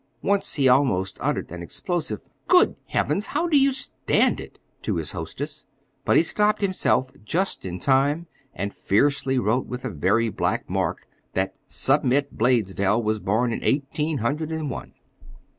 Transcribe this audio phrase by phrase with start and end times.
[0.23, 5.11] Once he almost uttered an explosive "Good Heavens, how do you stand it?" to his
[5.11, 5.67] hostess.
[6.05, 8.25] But he stopped himself just in time,
[8.55, 14.17] and fiercely wrote with a very black mark that Submit Blaisdell was born in eighteen
[14.17, 14.93] hundred and one.